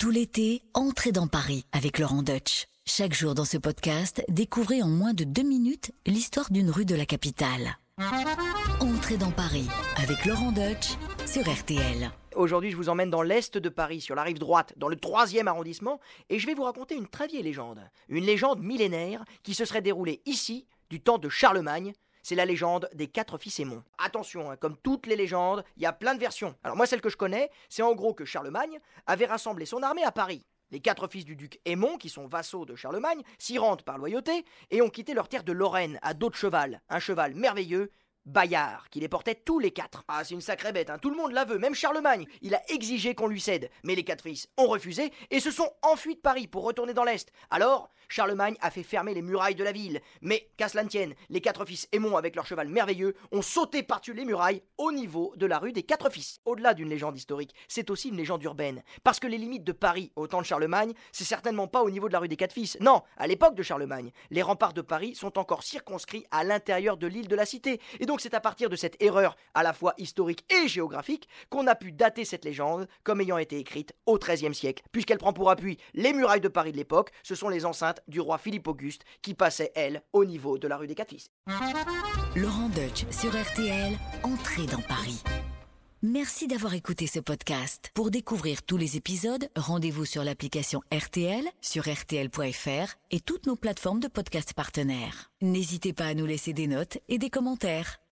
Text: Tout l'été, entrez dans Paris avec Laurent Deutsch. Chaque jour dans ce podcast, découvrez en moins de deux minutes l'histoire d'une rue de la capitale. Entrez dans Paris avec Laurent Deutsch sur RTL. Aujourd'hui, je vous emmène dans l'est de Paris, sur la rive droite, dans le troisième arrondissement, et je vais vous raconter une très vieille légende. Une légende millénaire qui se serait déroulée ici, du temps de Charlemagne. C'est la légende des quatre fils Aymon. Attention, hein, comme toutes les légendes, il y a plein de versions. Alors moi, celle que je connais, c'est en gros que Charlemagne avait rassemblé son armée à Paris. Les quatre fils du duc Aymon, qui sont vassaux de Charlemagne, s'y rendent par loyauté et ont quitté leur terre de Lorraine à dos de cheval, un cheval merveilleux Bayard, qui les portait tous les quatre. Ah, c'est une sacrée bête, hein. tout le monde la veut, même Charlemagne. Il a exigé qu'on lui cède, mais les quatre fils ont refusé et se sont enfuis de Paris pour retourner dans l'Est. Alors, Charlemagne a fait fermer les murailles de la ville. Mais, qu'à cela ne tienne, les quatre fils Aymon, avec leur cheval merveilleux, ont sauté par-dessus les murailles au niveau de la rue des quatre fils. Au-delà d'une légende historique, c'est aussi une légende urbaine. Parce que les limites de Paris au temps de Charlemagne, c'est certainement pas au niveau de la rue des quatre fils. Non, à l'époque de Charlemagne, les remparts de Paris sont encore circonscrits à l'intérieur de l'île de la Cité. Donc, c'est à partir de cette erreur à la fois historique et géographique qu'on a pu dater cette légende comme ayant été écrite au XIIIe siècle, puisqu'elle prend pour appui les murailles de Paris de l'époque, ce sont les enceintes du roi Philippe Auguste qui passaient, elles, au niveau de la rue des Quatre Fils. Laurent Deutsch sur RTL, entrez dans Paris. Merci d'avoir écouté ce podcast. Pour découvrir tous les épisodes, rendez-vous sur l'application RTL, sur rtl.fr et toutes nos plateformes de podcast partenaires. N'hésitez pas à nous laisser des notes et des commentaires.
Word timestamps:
Tout 0.00 0.08
l'été, 0.08 0.62
entrez 0.72 1.12
dans 1.12 1.26
Paris 1.26 1.66
avec 1.72 1.98
Laurent 1.98 2.22
Deutsch. 2.22 2.68
Chaque 2.86 3.12
jour 3.12 3.34
dans 3.34 3.44
ce 3.44 3.58
podcast, 3.58 4.24
découvrez 4.30 4.82
en 4.82 4.88
moins 4.88 5.12
de 5.12 5.24
deux 5.24 5.42
minutes 5.42 5.92
l'histoire 6.06 6.50
d'une 6.50 6.70
rue 6.70 6.86
de 6.86 6.94
la 6.94 7.04
capitale. 7.04 7.76
Entrez 8.80 9.18
dans 9.18 9.30
Paris 9.30 9.68
avec 10.02 10.24
Laurent 10.24 10.52
Deutsch 10.52 10.96
sur 11.26 11.42
RTL. 11.42 12.10
Aujourd'hui, 12.34 12.70
je 12.70 12.78
vous 12.78 12.88
emmène 12.88 13.10
dans 13.10 13.20
l'est 13.20 13.58
de 13.58 13.68
Paris, 13.68 14.00
sur 14.00 14.14
la 14.14 14.22
rive 14.22 14.38
droite, 14.38 14.72
dans 14.78 14.88
le 14.88 14.96
troisième 14.96 15.48
arrondissement, 15.48 16.00
et 16.30 16.38
je 16.38 16.46
vais 16.46 16.54
vous 16.54 16.62
raconter 16.62 16.94
une 16.94 17.06
très 17.06 17.26
vieille 17.26 17.42
légende. 17.42 17.80
Une 18.08 18.24
légende 18.24 18.62
millénaire 18.62 19.22
qui 19.42 19.52
se 19.52 19.66
serait 19.66 19.82
déroulée 19.82 20.22
ici, 20.24 20.66
du 20.88 21.02
temps 21.02 21.18
de 21.18 21.28
Charlemagne. 21.28 21.92
C'est 22.22 22.34
la 22.34 22.44
légende 22.44 22.88
des 22.94 23.06
quatre 23.06 23.38
fils 23.38 23.60
Aymon. 23.60 23.82
Attention, 23.98 24.50
hein, 24.50 24.56
comme 24.56 24.76
toutes 24.76 25.06
les 25.06 25.16
légendes, 25.16 25.64
il 25.76 25.82
y 25.82 25.86
a 25.86 25.92
plein 25.92 26.14
de 26.14 26.20
versions. 26.20 26.54
Alors 26.62 26.76
moi, 26.76 26.86
celle 26.86 27.00
que 27.00 27.08
je 27.08 27.16
connais, 27.16 27.50
c'est 27.68 27.82
en 27.82 27.94
gros 27.94 28.14
que 28.14 28.24
Charlemagne 28.24 28.78
avait 29.06 29.26
rassemblé 29.26 29.66
son 29.66 29.82
armée 29.82 30.04
à 30.04 30.12
Paris. 30.12 30.44
Les 30.70 30.80
quatre 30.80 31.08
fils 31.08 31.24
du 31.24 31.34
duc 31.34 31.60
Aymon, 31.64 31.96
qui 31.96 32.08
sont 32.08 32.26
vassaux 32.26 32.64
de 32.64 32.76
Charlemagne, 32.76 33.22
s'y 33.38 33.58
rendent 33.58 33.82
par 33.82 33.98
loyauté 33.98 34.44
et 34.70 34.82
ont 34.82 34.90
quitté 34.90 35.14
leur 35.14 35.28
terre 35.28 35.42
de 35.42 35.52
Lorraine 35.52 35.98
à 36.02 36.14
dos 36.14 36.30
de 36.30 36.34
cheval, 36.34 36.80
un 36.88 37.00
cheval 37.00 37.34
merveilleux 37.34 37.90
Bayard, 38.26 38.88
qui 38.90 39.00
les 39.00 39.08
portait 39.08 39.34
tous 39.34 39.58
les 39.58 39.70
quatre. 39.70 40.04
Ah, 40.08 40.24
c'est 40.24 40.34
une 40.34 40.40
sacrée 40.40 40.72
bête, 40.72 40.90
hein. 40.90 40.98
tout 40.98 41.10
le 41.10 41.16
monde 41.16 41.32
la 41.32 41.44
veut, 41.44 41.58
même 41.58 41.74
Charlemagne. 41.74 42.26
Il 42.42 42.54
a 42.54 42.62
exigé 42.70 43.14
qu'on 43.14 43.26
lui 43.26 43.40
cède, 43.40 43.70
mais 43.82 43.94
les 43.94 44.04
quatre 44.04 44.22
fils 44.22 44.48
ont 44.56 44.66
refusé 44.66 45.12
et 45.30 45.40
se 45.40 45.50
sont 45.50 45.70
enfuis 45.82 46.16
de 46.16 46.20
Paris 46.20 46.46
pour 46.46 46.64
retourner 46.64 46.94
dans 46.94 47.04
l'Est. 47.04 47.32
Alors, 47.50 47.90
Charlemagne 48.10 48.56
a 48.60 48.70
fait 48.70 48.82
fermer 48.82 49.14
les 49.14 49.22
murailles 49.22 49.54
de 49.54 49.64
la 49.64 49.72
ville. 49.72 50.00
Mais, 50.20 50.50
qu'à 50.56 50.68
cela 50.68 50.82
ne 50.82 50.88
tienne, 50.88 51.14
les 51.28 51.40
quatre 51.40 51.64
fils 51.64 51.88
Aymon, 51.92 52.16
avec 52.16 52.34
leur 52.34 52.44
cheval 52.44 52.68
merveilleux, 52.68 53.14
ont 53.30 53.40
sauté 53.40 53.82
par-dessus 53.82 54.14
les 54.14 54.24
murailles 54.24 54.62
au 54.78 54.92
niveau 54.92 55.32
de 55.36 55.46
la 55.46 55.58
rue 55.58 55.72
des 55.72 55.84
quatre 55.84 56.10
fils. 56.10 56.40
Au-delà 56.44 56.74
d'une 56.74 56.88
légende 56.88 57.16
historique, 57.16 57.54
c'est 57.68 57.88
aussi 57.88 58.08
une 58.08 58.16
légende 58.16 58.42
urbaine. 58.42 58.82
Parce 59.04 59.20
que 59.20 59.28
les 59.28 59.38
limites 59.38 59.64
de 59.64 59.72
Paris 59.72 60.12
au 60.16 60.26
temps 60.26 60.40
de 60.40 60.46
Charlemagne, 60.46 60.92
c'est 61.12 61.24
certainement 61.24 61.68
pas 61.68 61.82
au 61.82 61.90
niveau 61.90 62.08
de 62.08 62.12
la 62.12 62.18
rue 62.18 62.28
des 62.28 62.36
quatre 62.36 62.52
fils. 62.52 62.76
Non, 62.80 63.02
à 63.16 63.28
l'époque 63.28 63.54
de 63.54 63.62
Charlemagne, 63.62 64.10
les 64.30 64.42
remparts 64.42 64.74
de 64.74 64.82
Paris 64.82 65.14
sont 65.14 65.38
encore 65.38 65.62
circonscrits 65.62 66.26
à 66.32 66.42
l'intérieur 66.42 66.96
de 66.96 67.06
l'île 67.06 67.28
de 67.28 67.36
la 67.36 67.46
Cité. 67.46 67.80
Donc, 68.10 68.20
c'est 68.20 68.34
à 68.34 68.40
partir 68.40 68.68
de 68.68 68.74
cette 68.74 69.00
erreur 69.00 69.36
à 69.54 69.62
la 69.62 69.72
fois 69.72 69.94
historique 69.96 70.44
et 70.52 70.66
géographique 70.66 71.28
qu'on 71.48 71.68
a 71.68 71.76
pu 71.76 71.92
dater 71.92 72.24
cette 72.24 72.44
légende 72.44 72.88
comme 73.04 73.20
ayant 73.20 73.38
été 73.38 73.56
écrite 73.56 73.92
au 74.04 74.18
XIIIe 74.18 74.52
siècle, 74.52 74.82
puisqu'elle 74.90 75.18
prend 75.18 75.32
pour 75.32 75.48
appui 75.48 75.78
les 75.94 76.12
murailles 76.12 76.40
de 76.40 76.48
Paris 76.48 76.72
de 76.72 76.76
l'époque, 76.76 77.12
ce 77.22 77.36
sont 77.36 77.48
les 77.48 77.66
enceintes 77.66 78.00
du 78.08 78.20
roi 78.20 78.36
Philippe 78.38 78.66
Auguste 78.66 79.02
qui 79.22 79.34
passaient, 79.34 79.70
elles, 79.76 80.02
au 80.12 80.24
niveau 80.24 80.58
de 80.58 80.66
la 80.66 80.76
rue 80.76 80.88
des 80.88 80.96
Quatre 80.96 81.10
Fils. 81.10 81.30
Laurent 82.34 82.68
Deutsch 82.70 83.04
sur 83.12 83.30
RTL, 83.30 83.96
entrez 84.24 84.66
dans 84.66 84.82
Paris. 84.82 85.22
Merci 86.02 86.46
d'avoir 86.46 86.72
écouté 86.72 87.06
ce 87.06 87.20
podcast. 87.20 87.90
Pour 87.92 88.10
découvrir 88.10 88.62
tous 88.62 88.78
les 88.78 88.96
épisodes, 88.96 89.50
rendez-vous 89.54 90.06
sur 90.06 90.24
l'application 90.24 90.80
RTL, 90.90 91.44
sur 91.60 91.82
rtl.fr 91.82 92.94
et 93.10 93.20
toutes 93.20 93.46
nos 93.46 93.54
plateformes 93.54 94.00
de 94.00 94.08
podcast 94.08 94.54
partenaires. 94.54 95.30
N'hésitez 95.42 95.92
pas 95.92 96.06
à 96.06 96.14
nous 96.14 96.24
laisser 96.24 96.54
des 96.54 96.68
notes 96.68 96.96
et 97.10 97.18
des 97.18 97.28
commentaires. 97.28 98.00